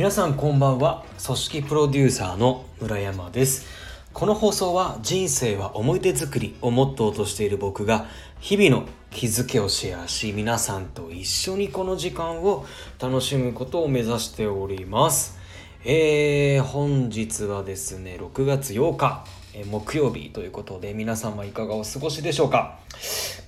[0.00, 1.04] 皆さんこんばんは。
[1.22, 3.66] 組織プロデューサーの村山です。
[4.14, 8.06] この放送は人生は思い出作りをモットーとしている僕が
[8.40, 12.64] 日々の気づけをシェアし皆さんと一緒にこの時間を
[12.98, 15.38] 楽しむことを目指しております。
[15.84, 19.26] えー、本日はですね6月8日
[19.70, 22.78] 木曜日ということで皆様いかがお過ごしでしょうか。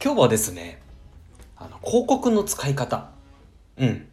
[0.04, 0.82] 今日はですね
[1.56, 3.08] あの広告の使い方。
[3.78, 4.11] うん。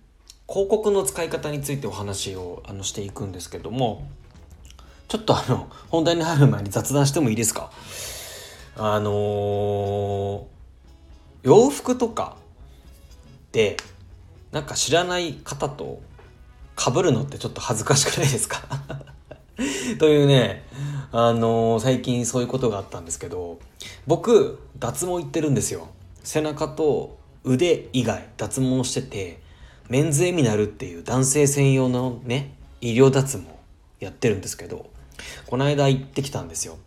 [0.52, 4.08] 広告の使い方についてお話をあのしていくんですけども
[5.08, 7.72] ちょっとあの本題に入る前に雑談してもいいですか？
[8.77, 10.44] あのー、
[11.44, 12.38] 洋服とか
[13.52, 13.77] で
[14.52, 16.02] なんか知らない方と
[16.77, 18.61] 被るのってちょっと恥ずかしくないですか？
[20.00, 20.63] というね、
[21.11, 23.59] あのー、最近そういうことがあったんですけど、
[24.08, 25.89] 僕、脱毛行ってるんですよ。
[26.23, 29.41] 背中と腕以外脱毛してて、
[29.89, 33.45] メンズエミナルっていう男性専用のね、医療脱毛
[34.00, 34.88] やってるんですけど、
[35.47, 36.77] この間行ってきたんですよ。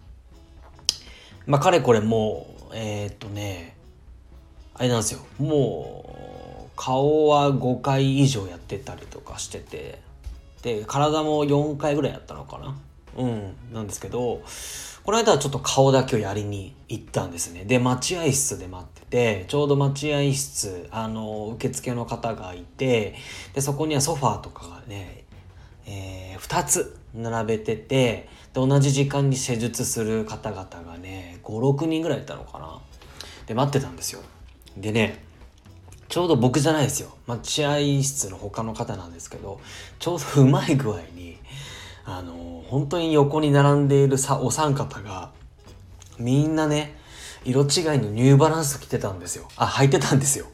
[1.46, 3.76] まあ、かれこれもう、えー、っとね、
[4.74, 5.20] あれなんですよ。
[5.38, 9.98] もう、顔は5回以上やってたりとかしてて、
[10.62, 12.78] で、体も4回ぐらいやったのかな
[13.16, 14.42] うん、なんですけど、
[15.04, 17.64] この間はちょっと顔だけをやりに行ったんですね。
[17.64, 23.16] で、待合室で待ってて、ちょうど待合室、あの、受付の方がいて、
[23.52, 25.24] で、そこにはソファーとかがね、
[25.86, 32.80] えー、2つ並べてて、で、同じ時間に施術する方々がね、5、6人ぐらいいたのかな。
[33.46, 34.20] で、待ってたんですよ。
[34.76, 35.24] でね、
[36.08, 37.10] ちょうど僕じゃないですよ。
[37.26, 39.60] 待合室の他の方なんですけど、
[39.98, 41.38] ちょうどうまい具合に、
[42.04, 45.30] あの、本当に横に並んでいるさお三方が、
[46.18, 46.96] みんなね、
[47.44, 47.66] 色違い
[47.98, 49.48] のニューバランス着てたんですよ。
[49.56, 50.46] あ、履いてたんですよ。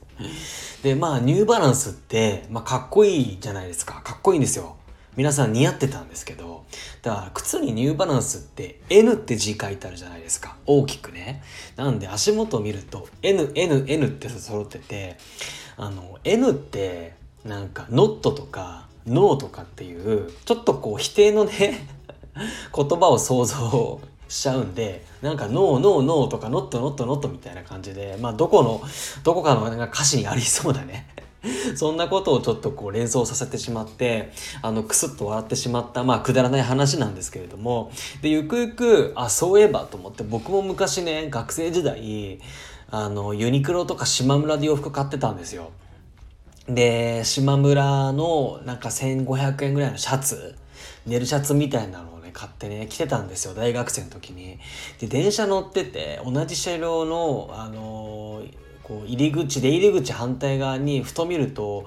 [0.82, 4.00] で、まあ、ニューバランスって、まあ、かっこいいじゃないですか。
[4.02, 4.76] かっこいいんですよ。
[5.16, 6.64] 皆さん似合ってたんですけど、
[7.02, 10.56] だから靴にニューバランスって N って字書いてあるじゃないですか。
[10.64, 11.42] 大きくね。
[11.74, 15.16] なんで足元を見ると N、N、N って揃ってて、
[15.76, 17.14] あの、N って
[17.44, 21.86] なんかノットとかノーとかっていうちょっとこう否定のね
[22.74, 28.82] 言葉を想像しちゃうんでなんかノーノーノーとかノットノットノットみたいな感じでまあどこの
[29.24, 31.06] どこかのなんか歌詞にありそうだね
[31.76, 34.32] そんなことをちょっとこう連想させてしまって、
[34.62, 37.92] あの、クスッと笑ってしまった、まあ、くだらない話なんですけれども、
[38.22, 42.40] で、ゆくゆく、あ、そういえばと思って、僕も昔ね、学生時代、
[42.90, 45.70] あの、ユニクロとか島村で洋服買ってたんですよ。
[46.68, 50.54] で、島村のなんか1500円ぐらいのシャツ、
[51.06, 54.58] 寝るシャツみたいなのをね、買ってね、着てたんですよ、大学生の時に。
[55.00, 61.86] で、電車乗ってて、同じ車両の、あのーこう入り口出入り口反対側にふと見ると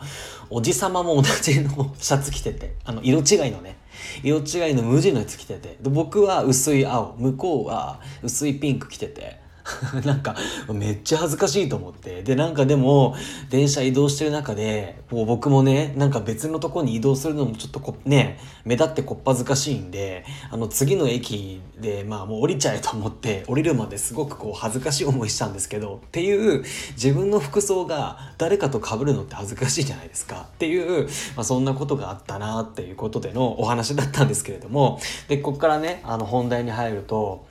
[0.52, 3.78] おじさまも同じの シャツ着ててあの色違いのね
[4.24, 9.41] 色違いの無地のやつ着ててで僕は薄い青向こうは薄いピンク着てて
[10.06, 10.36] なんか
[10.72, 12.24] めっちゃ恥ずかしいと思って。
[12.24, 13.16] でなんかでも
[13.50, 26.64] 電車移動してる中でもう僕もねなんか別のとこに移動するのもちょっとこね目立ってこっぱずかしいんであの次の駅でまあもう降りちゃえと思って降りるまですごくこう恥ずかしい思いしたんですけどっていう
[26.94, 30.48] 自分の服装が誰かと被るのって恥ずかしいじゃないですか。
[30.54, 35.00] っていう、まあ、そんなことがあったなっていうことでのお話だったんですけれども。
[35.28, 37.46] でここからねあの本題に入ると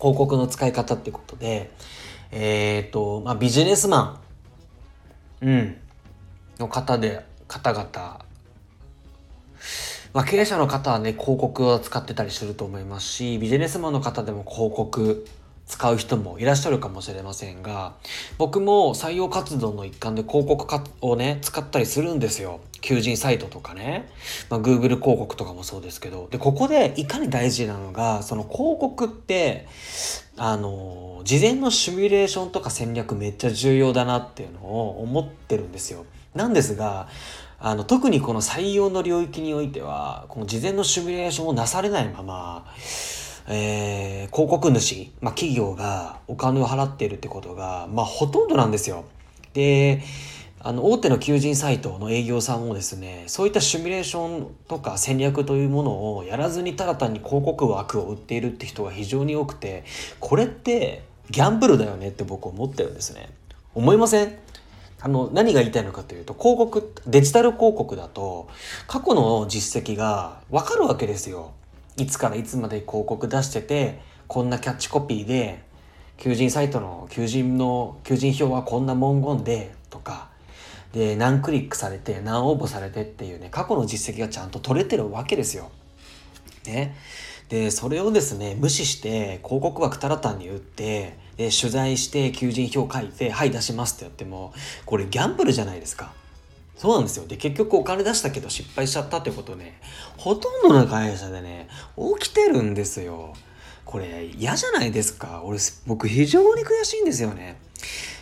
[0.00, 1.70] 広告の使い方ってことで、
[2.30, 4.20] えっ、ー、と、まあ、ビジネスマ
[5.42, 5.76] ン、うん、
[6.58, 8.24] の方で、方々、
[10.12, 15.26] まあ、経営者の方はね、広告を使ってたりすると思いますし、ビジネスマンの方でも広告
[15.68, 17.94] 使う人もいらっしゃるかもしれませんが、
[18.38, 20.66] 僕も採用活動の一環で広告
[21.02, 22.60] をね、使ったりするんですよ。
[22.80, 24.08] 求人サイトとかね、
[24.48, 29.66] まあ、Google 広告とかもそうですけど、で、ここでいかに大事なのが、その広告って、
[30.38, 36.06] あの、事前のシミュレーションとか戦略めっちゃ重要だなっていうのを思ってるんですよ。
[36.34, 37.08] なんですが、
[37.60, 42.66] あの、特にこの採用の領域においては、この事前のシミュレーションをなされないまま、
[43.50, 49.04] えー、広告主、まあ、企業がお金を払っているってことが、まあ、ほとんどなんですよ。
[49.54, 50.02] で、
[50.60, 59.84] あの、大手の求人サイトの営業さんもですね、そういったシミュレーションとか戦略というものをやらずにただ単に広告枠を売っているって人が非常に多くて、
[60.20, 63.30] これってギャンブルだよねって僕思ってるんですね。
[63.74, 64.38] 思いません？
[65.00, 68.48] あの、何が言いたいのかというと、広告、デジタル広告だと、
[68.88, 71.52] 過去の実績がわかるわけですよ。
[71.98, 75.62] いつからいつまで広告出してて、こんなキャッチコピーで、
[76.16, 80.28] 求人サイトの求人の、求人票はこんな文言で、とか、
[80.92, 85.70] で、何クリックされて、何応募されてっていうね、過去の実績がちゃんと取れてるわけですよ。
[86.66, 86.94] ね。
[87.48, 94.52] で、それをですね、無視して広告枠たらたんに打って、で、取材して求人票書いて、はい出しますってやっても、
[94.86, 96.12] これギャンブルじゃないですか。
[96.78, 97.26] そうなんですよ。
[97.26, 99.80] で、結局お金出したけど失敗しちゃったってことね、
[100.16, 101.68] ほとんどの会社でね、
[102.18, 103.34] 起きてるんですよ。
[103.84, 105.42] これ嫌じゃないですか。
[105.44, 107.56] 俺、僕非常に悔しいんですよね。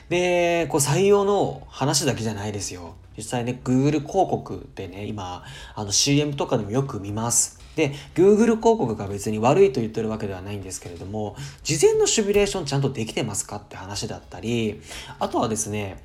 [0.08, 2.94] で、こう採用の話だけじゃないですよ。
[3.16, 5.44] 実際ね、Google 広告でね、今、
[5.74, 7.58] あの CM とかでもよく見ます。
[7.76, 14.80] で、Google 広告が別に悪いと言ってるわけではないんですけれども、事前のシミュレーションちゃんとできてますかって話だったり、
[15.18, 16.02] あとはですね、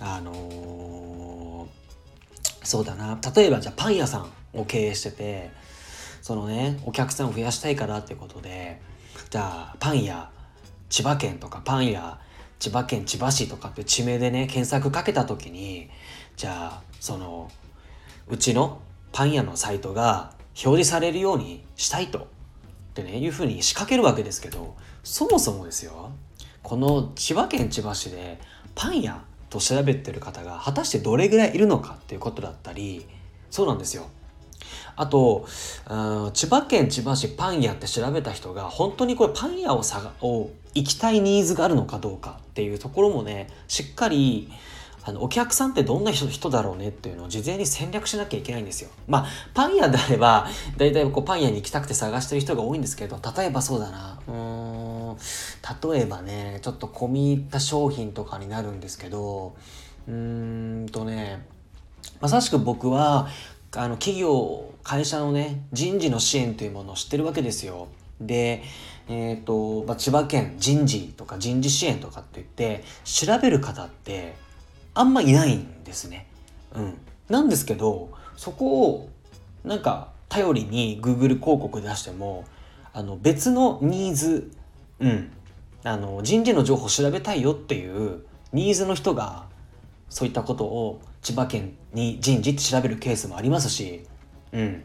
[0.00, 1.39] あのー、
[2.70, 5.50] そうだな、例えばじゃあパン屋さんを経営してて、
[6.22, 8.80] そのね、お客さんを増やしたいからってことで、
[9.28, 10.30] じゃあパン屋、
[10.88, 12.20] 千葉県とかパン屋、
[12.60, 15.90] 千葉県千葉市とかって地名でね、検索かけた時に、
[16.36, 17.50] じゃあ、その、
[18.28, 18.80] うちの
[19.10, 22.28] パン屋のサイトが表示されるようにしたいと。
[22.90, 26.12] ってねいうふうに仕掛けるわけですけどそもそもですよ。
[26.62, 28.38] この千葉県千葉市で
[28.74, 33.06] パン屋と調べてる方が果たしてどれぐらいいるのかっていうことだったり
[33.50, 34.06] そうなんですよ。
[34.96, 35.46] あと、
[36.34, 44.52] 千葉県千葉市パン屋って調べた人が本当にこれパン屋をさを行きたいニーズがあるのかどうかっていうところもねしっかり
[45.02, 48.90] あのお客さんってどんな人人だろうねっていうのを事前に戦略しなきゃいけないんですよ。
[49.08, 55.16] まあパン屋であれば大体こうパン屋に行きたくて探してる人が多いんですけど例えばそうだなうーん
[55.92, 59.54] 例えばねちょっと込み入った商品とかになるんですけど
[60.06, 61.46] うーんとね
[62.20, 63.28] まさしく僕は
[63.76, 67.88] あの企業会社のね人事の支援というものを知ってるわけですよ。
[68.20, 68.62] で、
[69.08, 74.36] えっ、ー、と、まあ、千葉県人事とか人事支援とかって言って調べる方って
[74.94, 76.26] あんまいないんですね。
[76.74, 76.98] うん。
[77.28, 79.08] なんですけど、そこを
[79.64, 82.44] なんか頼りに Google 広告出しても、
[82.92, 84.50] あの別のニーズ、
[84.98, 85.32] うん。
[85.82, 88.22] あの人事の情報調べたいよっていう
[88.52, 89.46] ニーズの人が
[90.10, 94.02] そういったことを千葉県に人事って調べるケースもありますし、
[94.52, 94.84] うん。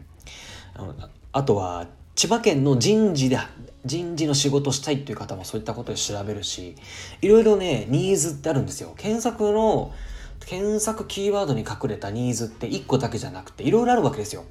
[1.32, 3.38] あとは千葉県の人事で
[3.86, 6.74] 人事の仕事したいっていう方もそういったことで調べるし
[7.22, 8.94] いろいろねニーズってあるんですよ。
[8.96, 9.92] 検索の
[10.40, 14.44] 検索キーワードに隠れたニーズって1個だけじゃなくていろいろあるわけですよ。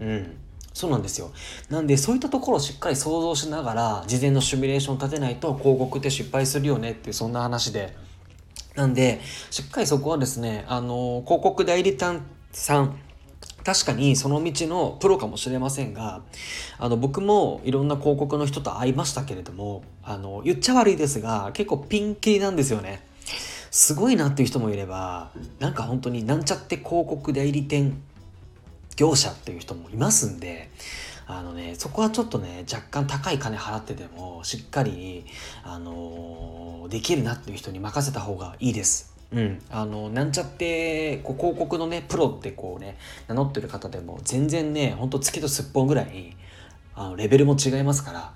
[0.00, 0.36] うん。
[0.72, 1.32] そうなんですよ。
[1.70, 7.96] なんでそういったところをしっかり想像しながら事前のシミュレーションを立てないと広告って失敗するよねっていうそんな話で。
[8.74, 12.20] なんでしっかりそこはですねあの広告代理店
[12.52, 12.98] さん
[13.66, 16.22] 確かにその道のプロかもしれませんが
[16.78, 23.04] あの僕もいろんな広告の人と会いましたけれどもあの言っちゃ悪いですが結構ピンキリなんですよね。
[23.72, 28.00] すごいなっていう人もいればなんか本当になんちゃって広告代理店
[28.94, 30.70] 業者っていう人もいますんで
[31.26, 35.24] あのねそこはちょっとね若干高い金払ってでもしっかり
[35.64, 39.15] あのできるなっていう人に任せた方がいいです。
[39.32, 42.96] うん、あのなんちゃってこう広告のねプロってこうね
[43.26, 46.36] 名乗ってる方でも全然ねほんと月とすっぽんぐらい
[46.94, 48.32] あのレベルも違いますから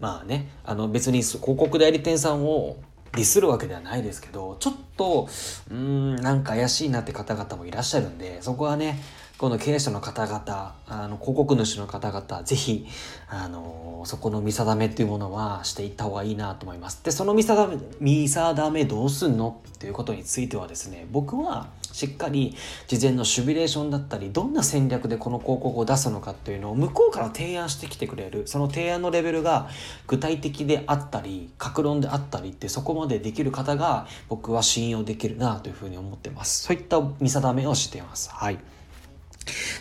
[0.00, 2.78] まあねあの別に広告代理店さんを
[3.12, 5.28] ディスるわけではないですけどちょっと
[5.70, 9.00] うんなんか怪しいなって方々もいらっしゃるんでそこはね
[9.40, 12.86] この経営者の方々、あの広告主の方々、ぜひ、
[13.26, 17.02] あのそこの見定めっていうものはしていった方がいいなと思います。
[17.02, 22.54] で、その見定め、見定めどうすんのっていうことについてはですね、僕はしっかり
[22.86, 29.70] 事前のシミュレーションだったり、どんな戦略でこの広告を出すのかっていうのを向こうから提案してきてくれる、その提案のレベルが
[30.06, 36.64] 具体的であったり、格論であったりってそこまでできる方が僕は信用できるなというふうに思ってます。
[36.64, 38.28] そういった見定めをしています。
[38.30, 38.58] はい。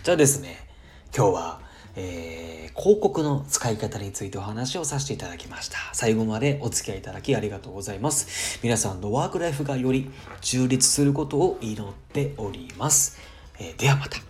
[0.03, 0.57] じゃあですね、
[1.15, 1.61] 今日は、
[1.95, 5.77] えー、広告の使い方についてお話をさせていただきました。
[5.93, 8.59] 最後までお付き合いいただきありがとうございます。
[8.63, 10.09] 皆さんのワークライフがより
[10.41, 13.17] 充実することを祈っております。
[13.59, 14.28] えー、ではまた。